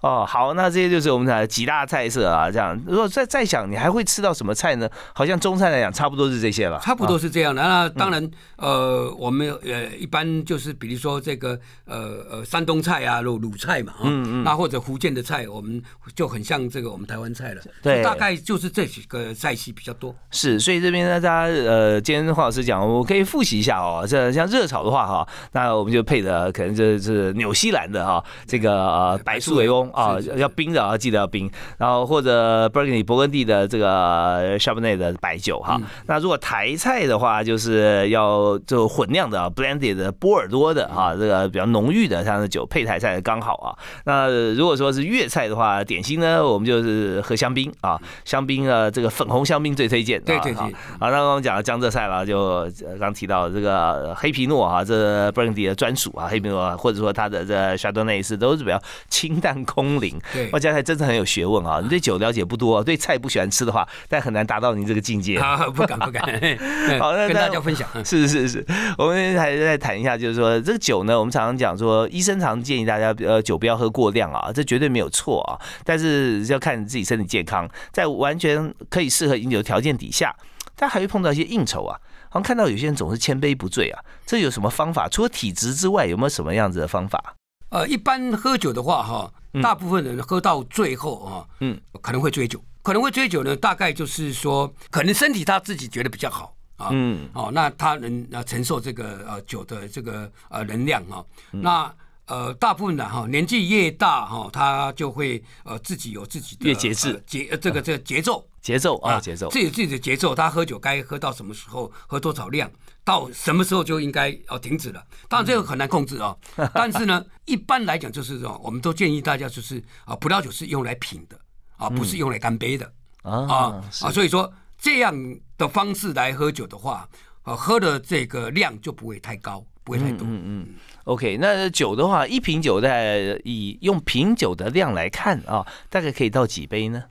[0.00, 2.50] 哦，好，那这些就是我们的几大菜色啊。
[2.50, 4.88] 这样，如果再再想，你还会吃到什么菜呢？
[5.12, 6.78] 好像中菜来讲，差不多是这些了。
[6.80, 7.60] 差不多是这样的。
[7.62, 15.82] 那当然，呃，我们呃一般就是，比如说这个呃呃山东菜啊，鲁鲁菜嘛，嗯嗯，那或者福建的菜，我们
[16.14, 17.62] 就很像这个我们台湾菜了。
[17.82, 20.14] 对，大概就是这几个菜系比较多。
[20.30, 24.06] 是，所以这边呢，大家呃，今天黄老师讲，我可以复习一下哦。
[24.08, 27.79] 这像热炒的话哈，那我们就配的可能就是纽西兰。
[27.86, 31.48] 的哈，这个呃白苏维翁啊，要冰的啊，记得要冰。
[31.78, 35.80] 然后或者 Burgundy 勃艮第的这个 Chardonnay 的白酒哈。
[36.06, 43.76] 那如果台菜的话，就是要就混酿的 blended 的波尔多的啊，这个比较浓郁的这样的酒配台菜刚好啊。
[44.04, 50.20] 那如果说是粤菜的话，点心呢，我们就是喝香槟啊，香槟啊，这个粉红香槟最推荐。
[50.22, 50.74] 对对对。
[50.98, 57.69] 好，那我们讲了江浙菜了，就刚提到这个黑皮诺哈，这 Burgundy 的专属啊，黑皮诺或者说它的这。
[57.76, 61.80] 夏多内斯都是比较清淡空灵，对，哇，家菜真的很有学问啊！
[61.82, 65.38] 你对酒了解不多，对菜不喜欢吃的话，但很难达到您这个境界。
[65.38, 66.22] 啊不敢不敢。
[66.98, 67.88] 好，那跟大家分享。
[68.04, 68.66] 是是是是，
[68.98, 75.58] 我们还再谈一下，就是说这个酒呢，我们常常讲说，医生常建议大家呃酒不要喝过量啊，这绝对没有错啊。
[75.84, 80.34] 但是要看你自己身体健康，在完全可以适合饮酒的条件底下，
[80.76, 81.98] 他还会碰到一些应酬啊。
[82.32, 85.08] 好像看到有些人总是千杯不醉啊，这有什么方法？
[85.08, 87.34] 除了体质之外，有没有什么样子的方法？
[87.70, 101.94] 呃，一般喝酒的话，哈，大部分人喝到最后啊，嗯，可能会追酒，可能会追酒呢，大概就是说，可能身体他自己觉得比较好啊，嗯，哦，那他能呃承受这个呃酒的这个呃能量哈，那
[102.26, 107.22] 呃大部分的哈年纪越大哈，他就会呃自己有自己的越节制。
[107.26, 108.44] 节这个这个节奏。
[108.60, 109.48] 节奏啊节奏。
[109.48, 112.70] 自己自己的节奏，他喝酒该喝到什么时候，喝多少量，
[113.04, 115.04] 到什么时候就应该要停止了？
[115.28, 116.36] 当然这个很难控制啊。
[116.74, 121.38] 但是呢，一般来讲就是说，我们都建议大家就是啊，葡萄酒是用来品的
[121.76, 122.92] 啊，不是用来干杯的
[123.22, 124.10] 啊啊。
[124.10, 125.14] 所以说这样
[125.56, 127.08] 的方式来喝酒的话，
[127.42, 130.26] 啊，喝的这个量就不会太高，不会太多。
[130.28, 130.68] 嗯嗯。
[131.04, 137.02] OK，那酒的话，一瓶酒在以用品酒的量来看啊，大概可以倒几杯呢？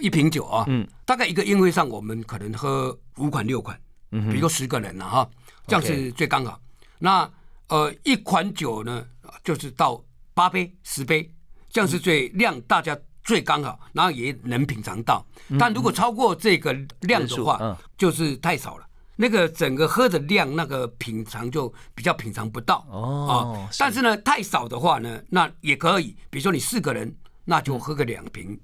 [0.00, 3.80] 一瓶酒啊，嗯，大概一个宴会上我们可能喝五款六款，嗯，
[4.10, 5.30] 比如十个人了哈，
[5.66, 6.60] 这样是最刚好。
[6.98, 7.30] 那
[7.68, 9.06] 呃，一款酒呢，
[9.44, 10.02] 就是到
[10.34, 11.30] 八杯十杯，
[11.68, 15.24] 这样是最量大家最刚好，然后也能品尝到。
[15.58, 18.86] 但如果超过这个量的话，就是太少了。
[19.20, 23.68] 那个整个喝的量，那个品尝就比较品尝不到哦。
[23.78, 26.16] 但是呢，太少的话呢，那也可以。
[26.30, 28.58] 比如说你四个人，那就喝个两瓶。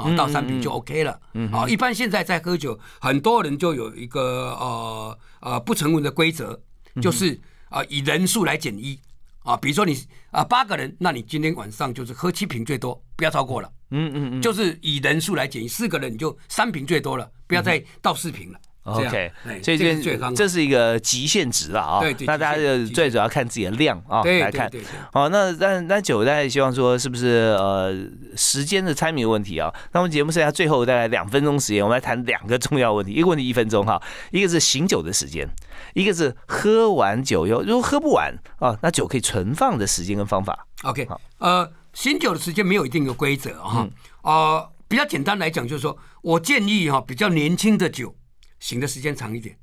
[0.00, 1.20] 啊，倒三瓶就 OK 了。
[1.52, 6.58] 啊，一般现在在喝酒，很多人就有一个呃呃不成文的规则，
[7.02, 7.38] 就是
[7.68, 8.98] 啊以人数来减一。
[9.42, 9.98] 啊，比如说你
[10.30, 13.72] 啊八个人，那你今天晚上就是喝七瓶最多，不要超过了。
[13.90, 18.60] 嗯嗯嗯，就是以人数来减一，四个人你就三瓶最多了，不要再倒四瓶了。
[18.92, 19.32] OK，
[19.62, 22.00] 所以这这是一个极限值了啊。
[22.26, 24.70] 那大家就最主要看自己的量啊来看。
[25.12, 27.94] 好，那那那酒大家希望说是不是呃
[28.36, 29.72] 时间的猜谜问题啊？
[29.92, 33.12] 那我们节目剩下最后大概两分钟时间，我们来谈两个重要问题。
[33.12, 35.48] 一个问题一分钟哈，一个是醒酒的时间，
[35.94, 40.66] 一个是喝完酒又如果喝不完啊，那酒可以存放的时间跟方法。
[40.82, 43.88] OK，好，呃，醒酒的时间没有一定的规则哈。
[44.22, 48.14] 啊，比较简单来讲就是说我建议哈比较年轻的酒。
[48.60, 49.58] 醒的时间长一点，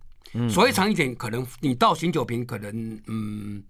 [0.50, 3.64] 所以长一点，可能你倒醒酒瓶，可能嗯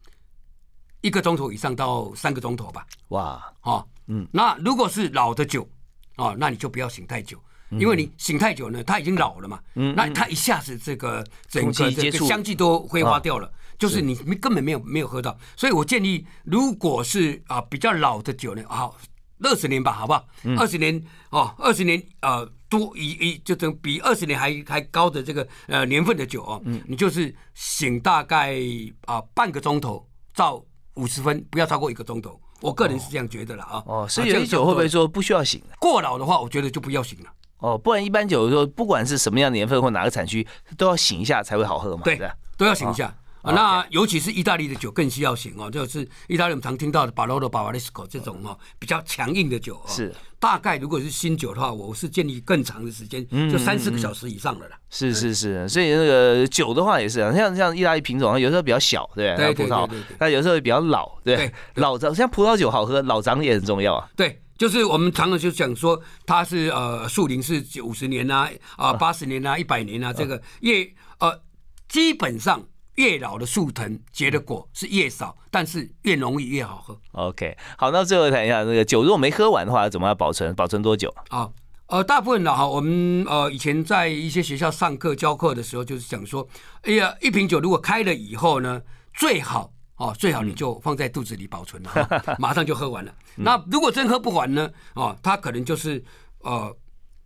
[1.02, 2.88] 一个钟头以上到三个钟头吧。
[3.10, 5.70] 哇，哦，嗯，那如果是老的酒，
[6.16, 7.38] 哦，那你就不要醒太久，
[7.72, 18.98] 因为你醒太久呢，它已经老了嘛，嗯，那它一下子这个整个这个香气都挥发掉了，就是你根本没有没有喝到，所以我建议，如果是啊比较老的酒呢，好
[19.42, 20.26] 二十年吧，好不好？
[20.58, 22.50] 二十年哦，二十年呃。
[22.70, 28.58] 多一一就等比二十年还还高的这个呃年份的酒哦，嗯，你就是醒大概
[29.06, 30.64] 啊半个钟头到
[30.96, 32.40] 五十分，不要超过一个钟头。
[32.60, 33.84] 我个人是这样觉得了啊。
[33.86, 35.62] 哦，所以有些酒会不会说不需要醒？
[35.80, 37.30] 过老的话，我觉得就不要醒了。
[37.60, 40.46] 哦，不然一般酒说不管是什么样的年份或哪个产区，
[40.76, 42.04] 都要醒一下才会好喝嘛。
[42.04, 42.20] 对，
[42.58, 43.16] 都要醒一下。
[43.44, 49.86] 那尤其是意大利的酒更需要醒哦，就是意大利我们常听到的巴罗罗、巴瓦利斯科这种哦比较强硬的酒哦。
[49.88, 50.14] 是。
[50.40, 54.76] 大概如果是新酒的话，我是建议更长的时间，就三四个小时以上的了。
[54.90, 59.52] 是是是，所以那个酒的话也是啊，像像意大利品种啊，有时候比较小，对对？
[59.56, 61.52] 葡萄，那有时候比较老，对。
[61.76, 64.08] 老长像葡萄酒好喝，老长也很重要啊。
[64.16, 71.42] 对，就是我们常常就讲说，它是呃树龄是九十年呐，啊八十年呐，一百年呐，这个越呃
[71.88, 72.64] 基本上。
[72.98, 77.00] 越老的树藤结的果是越少，但是越容易越好喝。
[77.14, 80.54] OK，好，那最后谈一下那个酒，如果没喝完的话，怎么样保存？
[80.56, 81.14] 保存多久？
[81.30, 81.50] 啊，
[81.88, 86.48] 呃，大部分的哈，我们呃以前在一些学校上课教课的时候，就是讲说，
[86.82, 88.82] 哎呀，一瓶酒如果开了以后呢，
[89.14, 93.14] 最好哦，最好你就放在肚子里保存了， 马上就喝完了。
[93.36, 96.04] 那如果真喝不完呢，哦，它可能就是
[96.40, 96.76] 呃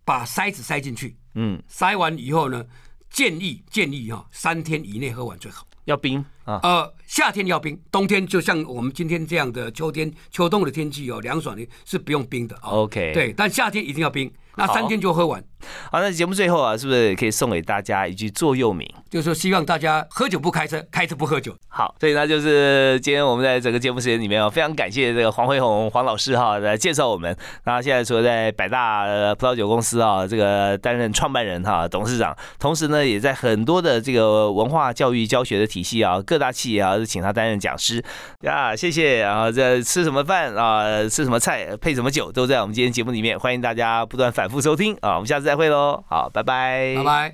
[0.04, 2.62] 把塞子塞进去，嗯，塞完以后呢。
[3.12, 5.66] 建议建议哈，三天以内喝完最好。
[5.84, 6.60] 要冰啊？
[6.62, 12.56] 呃，夏天要冰，冬天就像我们今天这样的秋天、秋冬的天气哦，凉爽的是不用冰的。
[12.62, 14.32] OK，对，但夏天一定要冰。
[14.54, 15.42] 那三天就喝完。
[15.90, 18.88] 好，那节目最后啊，是不是可以送给大家一句座右铭？
[19.10, 21.54] 就是说，希望大家喝酒不开车，开车不喝酒。
[21.68, 27.36] 好，所以呢，就是今天我们在整个节目时间里面啊，非常感谢这个黄辉宏黄老师哈来介绍我们。
[27.64, 38.02] 那现在除了在百大葡萄酒公司啊，这个担任创办人哈董事长，同时呢，也在很多的这个文化教育教学的体系啊，各大企业啊，请他担任讲师
[38.40, 38.74] 呀。
[38.74, 43.38] 谢谢啊，这吃什么饭啊，吃什么菜，配什么酒，都在我们今天节目里面。
[43.38, 46.02] 欢迎大家不断反复收听啊，我们下次再会喽。
[46.08, 47.30] 好，拜拜，拜拜。